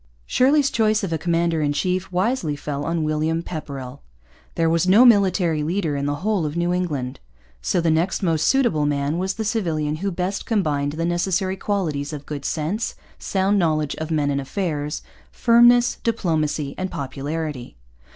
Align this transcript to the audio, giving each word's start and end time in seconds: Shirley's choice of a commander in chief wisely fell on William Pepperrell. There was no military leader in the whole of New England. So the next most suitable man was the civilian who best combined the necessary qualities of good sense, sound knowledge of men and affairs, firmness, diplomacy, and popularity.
Shirley's 0.25 0.71
choice 0.71 1.03
of 1.03 1.13
a 1.13 1.19
commander 1.19 1.61
in 1.61 1.73
chief 1.73 2.11
wisely 2.11 2.55
fell 2.55 2.85
on 2.85 3.03
William 3.03 3.43
Pepperrell. 3.43 4.01
There 4.55 4.67
was 4.67 4.87
no 4.87 5.05
military 5.05 5.61
leader 5.61 5.95
in 5.95 6.07
the 6.07 6.15
whole 6.25 6.43
of 6.43 6.57
New 6.57 6.73
England. 6.73 7.19
So 7.61 7.79
the 7.79 7.91
next 7.91 8.23
most 8.23 8.47
suitable 8.47 8.87
man 8.87 9.19
was 9.19 9.35
the 9.35 9.45
civilian 9.45 9.97
who 9.97 10.09
best 10.09 10.47
combined 10.47 10.93
the 10.93 11.05
necessary 11.05 11.55
qualities 11.55 12.13
of 12.13 12.25
good 12.25 12.45
sense, 12.45 12.95
sound 13.19 13.59
knowledge 13.59 13.93
of 13.97 14.09
men 14.09 14.31
and 14.31 14.41
affairs, 14.41 15.03
firmness, 15.31 15.97
diplomacy, 16.03 16.73
and 16.79 16.89
popularity. 16.89 17.77